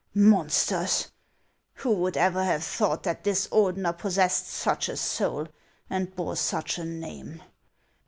[0.15, 1.11] Monsters!
[1.75, 5.47] Who would ever have thought that this Ordener possessed such a soul
[5.91, 7.43] and bore such a name